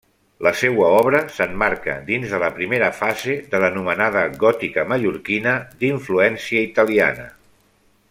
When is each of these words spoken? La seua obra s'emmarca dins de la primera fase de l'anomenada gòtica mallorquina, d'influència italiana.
La 0.45 0.51
seua 0.59 0.85
obra 1.01 1.19
s'emmarca 1.35 1.95
dins 2.07 2.33
de 2.33 2.39
la 2.45 2.49
primera 2.57 2.89
fase 3.01 3.37
de 3.53 3.61
l'anomenada 3.65 4.27
gòtica 4.47 4.89
mallorquina, 4.95 5.57
d'influència 5.85 6.69
italiana. 6.73 7.33